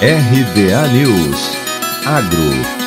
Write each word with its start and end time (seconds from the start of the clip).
RBA 0.00 0.92
News. 0.92 1.56
Agro 2.04 2.85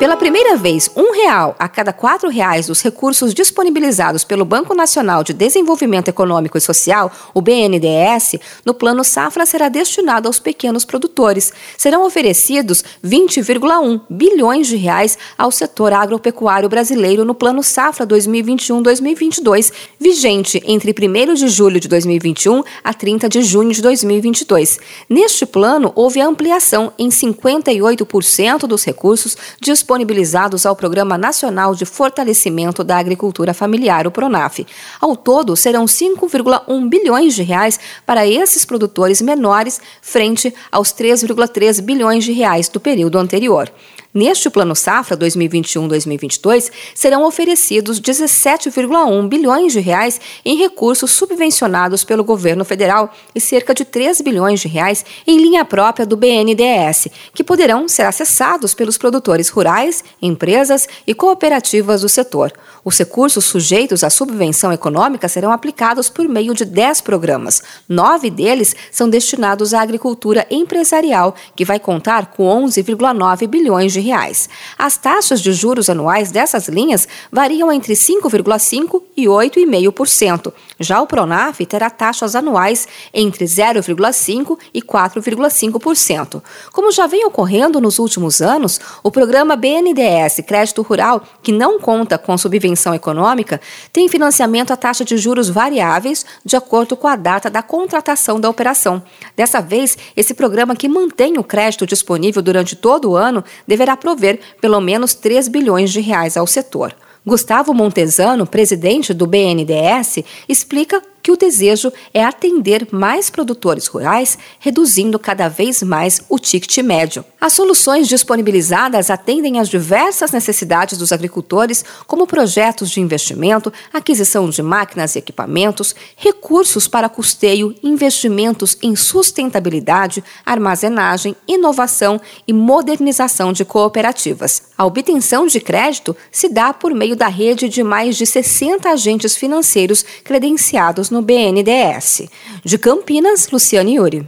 Pela 0.00 0.16
primeira 0.16 0.56
vez, 0.56 0.90
um 0.96 1.12
real 1.12 1.54
a 1.58 1.68
cada 1.68 1.92
quatro 1.92 2.30
reais 2.30 2.68
dos 2.68 2.80
recursos 2.80 3.34
disponibilizados 3.34 4.24
pelo 4.24 4.46
Banco 4.46 4.74
Nacional 4.74 5.22
de 5.22 5.34
Desenvolvimento 5.34 6.08
Econômico 6.08 6.56
e 6.56 6.60
Social, 6.62 7.12
o 7.34 7.42
BNDES, 7.42 8.36
no 8.64 8.72
Plano 8.72 9.04
Safra 9.04 9.44
será 9.44 9.68
destinado 9.68 10.26
aos 10.26 10.40
pequenos 10.40 10.86
produtores. 10.86 11.52
Serão 11.76 12.06
oferecidos 12.06 12.82
20,1 13.04 14.00
bilhões 14.08 14.68
de 14.68 14.76
reais 14.76 15.18
ao 15.36 15.50
setor 15.50 15.92
agropecuário 15.92 16.70
brasileiro 16.70 17.22
no 17.22 17.34
Plano 17.34 17.62
Safra 17.62 18.06
2021-2022, 18.06 19.70
vigente 20.00 20.62
entre 20.64 20.94
1 20.98 21.34
de 21.34 21.46
julho 21.48 21.78
de 21.78 21.88
2021 21.88 22.64
a 22.82 22.94
30 22.94 23.28
de 23.28 23.42
junho 23.42 23.70
de 23.70 23.82
2022. 23.82 24.78
Neste 25.10 25.44
plano, 25.44 25.92
houve 25.94 26.22
ampliação 26.22 26.90
em 26.98 27.10
58% 27.10 28.60
dos 28.60 28.82
recursos 28.82 29.36
disponíveis 29.60 29.89
disponibilizados 29.90 30.64
ao 30.66 30.76
Programa 30.76 31.18
Nacional 31.18 31.74
de 31.74 31.84
Fortalecimento 31.84 32.84
da 32.84 32.96
Agricultura 32.96 33.52
Familiar, 33.52 34.06
o 34.06 34.10
PRONAF. 34.10 34.64
Ao 35.00 35.16
todo, 35.16 35.56
serão 35.56 35.84
5,1 35.84 36.88
bilhões 36.88 37.34
de 37.34 37.42
reais 37.42 37.80
para 38.06 38.24
esses 38.24 38.64
produtores 38.64 39.20
menores 39.20 39.80
frente 40.00 40.54
aos 40.70 40.90
3,3 40.90 41.82
bilhões 41.82 42.22
de 42.22 42.30
reais 42.30 42.68
do 42.68 42.78
período 42.78 43.18
anterior. 43.18 43.68
Neste 44.12 44.50
Plano 44.50 44.74
Safra 44.74 45.16
2021-2022, 45.16 46.72
serão 46.96 47.24
oferecidos 47.24 48.00
17,1 48.00 49.28
bilhões 49.28 49.72
de 49.72 49.78
reais 49.78 50.20
em 50.44 50.58
recursos 50.58 51.12
subvencionados 51.12 52.02
pelo 52.02 52.24
governo 52.24 52.64
federal 52.64 53.14
e 53.32 53.40
cerca 53.40 53.72
de 53.72 53.84
3 53.84 54.20
bilhões 54.20 54.58
de 54.58 54.66
reais 54.66 55.04
em 55.24 55.38
linha 55.40 55.64
própria 55.64 56.04
do 56.04 56.16
BNDES, 56.16 57.06
que 57.32 57.44
poderão 57.44 57.86
ser 57.86 58.02
acessados 58.02 58.74
pelos 58.74 58.98
produtores 58.98 59.48
rurais, 59.48 60.02
empresas 60.20 60.88
e 61.06 61.14
cooperativas 61.14 62.00
do 62.00 62.08
setor. 62.08 62.52
Os 62.84 62.98
recursos 62.98 63.44
sujeitos 63.44 64.02
à 64.02 64.10
subvenção 64.10 64.72
econômica 64.72 65.28
serão 65.28 65.52
aplicados 65.52 66.10
por 66.10 66.28
meio 66.28 66.52
de 66.52 66.64
10 66.64 67.02
programas. 67.02 67.62
Nove 67.88 68.28
deles 68.28 68.74
são 68.90 69.08
destinados 69.08 69.72
à 69.72 69.80
agricultura 69.80 70.46
empresarial, 70.50 71.32
que 71.54 71.64
vai 71.64 71.78
contar 71.78 72.32
com 72.32 72.44
11,9 72.66 73.46
bilhões 73.46 73.92
de 73.92 73.99
reais. 74.00 74.48
As 74.78 74.96
taxas 74.96 75.40
de 75.40 75.52
juros 75.52 75.88
anuais 75.88 76.30
dessas 76.32 76.68
linhas 76.68 77.06
variam 77.30 77.70
entre 77.70 77.94
5,5% 77.94 79.02
e 79.20 79.26
8,5%. 79.26 80.52
Já 80.78 81.00
o 81.00 81.06
Pronaf 81.06 81.60
terá 81.66 81.90
taxas 81.90 82.34
anuais 82.34 82.88
entre 83.12 83.44
0,5% 83.44 84.58
e 84.72 84.80
4,5%. 84.80 86.42
Como 86.72 86.90
já 86.90 87.06
vem 87.06 87.24
ocorrendo 87.26 87.80
nos 87.80 87.98
últimos 87.98 88.40
anos, 88.40 88.80
o 89.02 89.10
programa 89.10 89.56
BNDES 89.56 90.40
Crédito 90.46 90.82
Rural, 90.82 91.22
que 91.42 91.52
não 91.52 91.78
conta 91.78 92.16
com 92.16 92.36
subvenção 92.38 92.94
econômica, 92.94 93.60
tem 93.92 94.08
financiamento 94.08 94.72
a 94.72 94.76
taxa 94.76 95.04
de 95.04 95.18
juros 95.18 95.50
variáveis 95.50 96.24
de 96.44 96.56
acordo 96.56 96.96
com 96.96 97.06
a 97.06 97.16
data 97.16 97.50
da 97.50 97.62
contratação 97.62 98.40
da 98.40 98.48
operação. 98.48 99.02
Dessa 99.36 99.60
vez, 99.60 99.98
esse 100.16 100.32
programa 100.32 100.74
que 100.74 100.88
mantém 100.88 101.36
o 101.36 101.44
crédito 101.44 101.86
disponível 101.86 102.40
durante 102.40 102.74
todo 102.74 103.10
o 103.10 103.16
ano 103.16 103.44
deverá 103.66 103.96
prover 103.96 104.40
pelo 104.60 104.80
menos 104.80 105.12
3 105.14 105.48
bilhões 105.48 105.90
de 105.90 106.00
reais 106.00 106.36
ao 106.36 106.46
setor. 106.46 106.94
Gustavo 107.24 107.74
Montesano, 107.74 108.46
presidente 108.46 109.12
do 109.12 109.26
BNDES, 109.26 110.24
explica 110.48 111.02
que 111.22 111.30
o 111.30 111.36
desejo 111.36 111.92
é 112.12 112.24
atender 112.24 112.88
mais 112.90 113.30
produtores 113.30 113.86
rurais, 113.86 114.38
reduzindo 114.58 115.18
cada 115.18 115.48
vez 115.48 115.82
mais 115.82 116.22
o 116.28 116.38
ticket 116.38 116.78
médio. 116.78 117.24
As 117.40 117.52
soluções 117.52 118.08
disponibilizadas 118.08 119.10
atendem 119.10 119.58
às 119.58 119.68
diversas 119.68 120.30
necessidades 120.30 120.98
dos 120.98 121.12
agricultores, 121.12 121.84
como 122.06 122.26
projetos 122.26 122.90
de 122.90 123.00
investimento, 123.00 123.72
aquisição 123.92 124.48
de 124.50 124.62
máquinas 124.62 125.14
e 125.14 125.18
equipamentos, 125.18 125.94
recursos 126.16 126.86
para 126.86 127.08
custeio, 127.08 127.74
investimentos 127.82 128.76
em 128.82 128.94
sustentabilidade, 128.94 130.22
armazenagem, 130.44 131.34
inovação 131.46 132.20
e 132.46 132.52
modernização 132.52 133.52
de 133.52 133.64
cooperativas. 133.64 134.62
A 134.76 134.84
obtenção 134.84 135.46
de 135.46 135.60
crédito 135.60 136.16
se 136.30 136.48
dá 136.48 136.72
por 136.72 136.94
meio 136.94 137.16
da 137.16 137.28
rede 137.28 137.68
de 137.68 137.82
mais 137.82 138.16
de 138.16 138.26
60 138.26 138.88
agentes 138.88 139.36
financeiros 139.36 140.04
credenciados 140.24 141.09
no 141.10 141.22
BNDES. 141.22 142.28
De 142.64 142.78
Campinas, 142.78 143.50
Luciane 143.52 143.92
Yuri. 143.92 144.26